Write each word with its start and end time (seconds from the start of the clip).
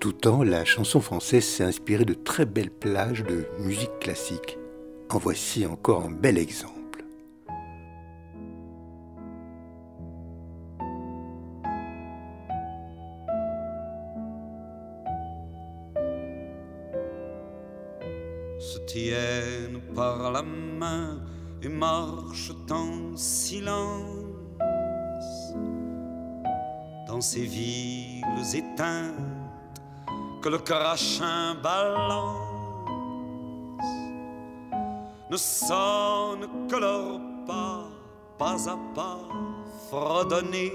Tout 0.00 0.12
temps, 0.12 0.42
la 0.44 0.64
chanson 0.64 1.00
française 1.00 1.44
s'est 1.44 1.64
inspirée 1.64 2.04
de 2.04 2.14
très 2.14 2.44
belles 2.44 2.70
plages 2.70 3.24
de 3.24 3.46
musique 3.58 3.98
classique. 3.98 4.58
En 5.08 5.18
voici 5.18 5.66
encore 5.66 6.04
un 6.04 6.10
bel 6.10 6.38
exemple. 6.38 7.04
se 18.58 18.78
tiennent 18.86 19.80
par 19.94 20.32
la 20.32 20.42
main 20.42 21.20
et 21.62 21.68
marchent 21.68 22.52
en 22.70 23.16
silence 23.16 24.64
dans 27.06 27.20
ces 27.20 27.42
villes 27.42 28.24
éteintes 28.54 29.35
que 30.46 30.50
le 30.52 30.58
crachin 30.58 31.56
balance 31.60 32.38
ne 35.28 35.36
sonne 35.36 36.68
que 36.68 36.76
leur 36.76 37.18
pas, 37.48 37.88
pas 38.38 38.70
à 38.70 38.76
pas 38.94 39.18
fredonner. 39.90 40.72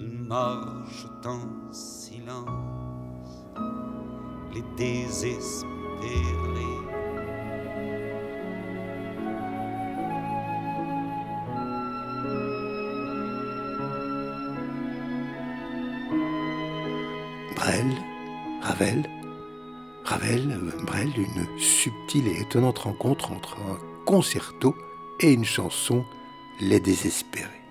Ils 0.00 0.24
marchent 0.26 1.06
en 1.26 1.70
silence, 1.70 3.44
les 4.54 4.64
désespérés. 4.78 6.73
Brel, 17.64 17.96
Ravel, 18.60 19.02
Ravel, 20.04 20.58
Brel, 20.82 21.08
une 21.16 21.58
subtile 21.58 22.28
et 22.28 22.42
étonnante 22.42 22.80
rencontre 22.80 23.32
entre 23.32 23.56
un 23.56 23.78
concerto 24.04 24.74
et 25.20 25.32
une 25.32 25.46
chanson, 25.46 26.04
Les 26.60 26.78
Désespérés. 26.78 27.62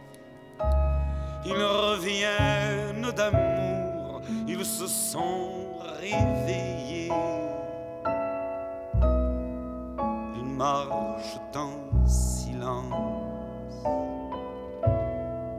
Ils 1.46 1.54
reviennent 1.54 3.12
d'amour, 3.16 4.24
ils 4.48 4.66
se 4.66 4.88
sont 4.88 5.78
réveillés. 6.02 7.12
Ils 10.36 10.56
marchent 10.58 11.40
en 11.56 12.08
silence, 12.08 13.86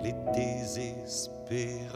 les 0.03 0.15
désespérés 0.35 1.95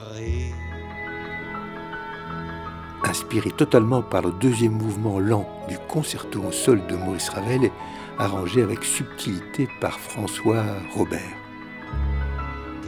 inspiré 3.04 3.50
totalement 3.50 4.02
par 4.02 4.22
le 4.22 4.32
deuxième 4.32 4.72
mouvement 4.72 5.18
lent 5.18 5.48
du 5.68 5.78
concerto 5.88 6.40
au 6.42 6.52
sol 6.52 6.86
de 6.86 6.96
Maurice 6.96 7.28
Ravel 7.28 7.70
arrangé 8.18 8.62
avec 8.62 8.84
subtilité 8.84 9.68
par 9.80 9.98
François 9.98 10.64
Robert. 10.94 11.36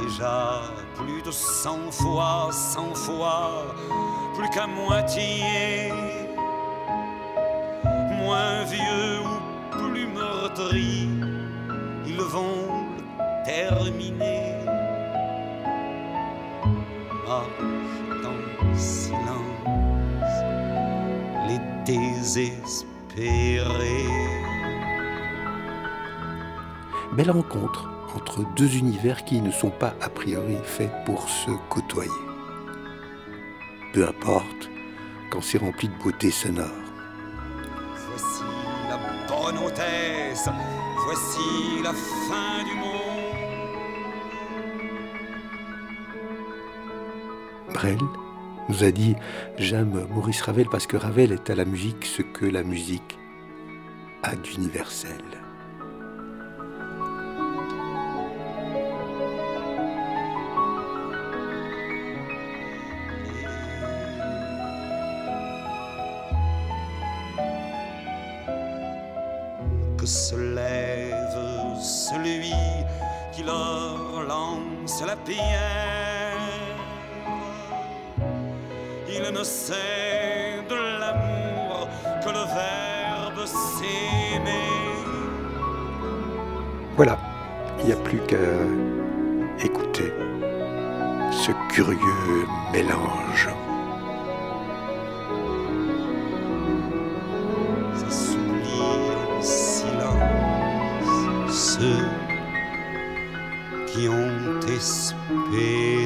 Déjà 0.01 0.63
plus 0.97 1.23
de 1.23 1.31
cent 1.31 1.91
fois, 1.91 2.49
cent 2.51 2.95
fois, 2.95 3.75
plus 4.35 4.49
qu'à 4.51 4.67
moitié, 4.67 5.93
moins 8.17 8.65
vieux 8.65 9.21
ou 9.25 9.79
plus 9.79 10.07
meurtri, 10.07 11.09
ils 12.07 12.21
vont 12.21 12.87
terminer. 13.45 14.55
Ah, 17.29 17.45
dans 18.23 18.75
désespéré. 22.21 24.05
Belle 27.13 27.31
rencontre 27.31 27.89
entre 28.15 28.45
deux 28.57 28.77
univers 28.77 29.25
qui 29.25 29.41
ne 29.41 29.51
sont 29.51 29.71
pas 29.71 29.95
a 30.01 30.09
priori 30.09 30.57
faits 30.63 30.93
pour 31.07 31.29
se 31.29 31.51
côtoyer. 31.69 32.11
Peu 33.93 34.07
importe 34.07 34.69
quand 35.31 35.41
c'est 35.41 35.59
rempli 35.59 35.89
de 35.89 35.95
beauté 36.03 36.31
sonore. 36.31 36.69
Voici 38.09 38.45
la 38.89 38.99
bonne 39.27 39.59
hôtesse, 39.65 40.49
voici 41.05 41.83
la 41.83 41.93
fin 41.93 42.65
du 42.65 42.75
monde. 42.75 42.91
Brel 47.73 47.99
nous 48.71 48.85
a 48.85 48.91
dit 48.93 49.17
J'aime 49.59 50.07
Maurice 50.11 50.43
Ravel 50.43 50.67
parce 50.71 50.87
que 50.87 50.97
Ravel 50.97 51.33
est 51.33 51.51
à 51.51 51.55
la 51.57 51.65
musique 51.65 52.05
ce 52.05 52.23
que 52.23 52.47
la 52.47 52.63
musique 52.63 53.19
a 54.23 54.37
d'universel. 54.37 55.11
Que 69.99 70.07
se 70.07 70.37
lève 70.37 71.77
celui 71.81 72.55
qui 73.33 73.43
leur 73.43 74.23
lance 74.29 75.03
la 75.05 75.17
pierre? 75.17 76.10
Il 79.23 79.33
ne 79.33 79.45
sait 79.45 80.63
de 80.69 80.75
l'amour 81.01 81.89
que 82.25 82.29
le 82.29 82.45
verbe 82.55 83.47
s'aimer. 83.47 84.71
Voilà, 86.97 87.19
il 87.81 87.87
n'y 87.87 87.93
a 87.93 87.97
plus 87.97 88.21
qu'à 88.21 88.37
écouter 89.65 90.13
ce 91.31 91.53
curieux 91.73 92.47
mélange. 92.73 93.49
Ça 97.95 98.11
s'oublie 98.11 98.81
en 99.39 99.43
silence 99.43 100.31
ceux 101.49 102.09
qui 103.87 104.09
ont 104.09 104.61
espéré. 104.69 106.00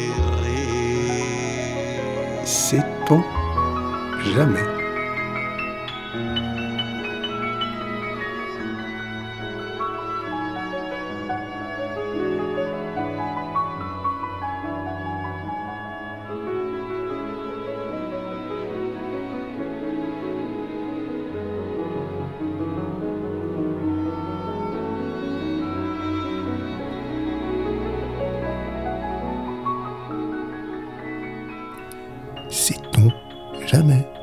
Jamais 4.34 4.73
jamais 33.74 34.13